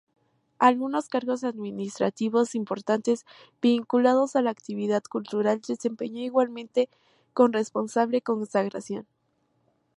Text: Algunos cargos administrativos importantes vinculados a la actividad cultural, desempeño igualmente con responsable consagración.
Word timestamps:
Algunos 0.57 1.09
cargos 1.09 1.43
administrativos 1.43 2.55
importantes 2.55 3.23
vinculados 3.61 4.35
a 4.35 4.41
la 4.41 4.49
actividad 4.49 5.03
cultural, 5.03 5.61
desempeño 5.61 6.21
igualmente 6.23 6.89
con 7.35 7.53
responsable 7.53 8.23
consagración. 8.23 9.05